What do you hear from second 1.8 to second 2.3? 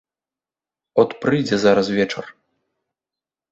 вечар.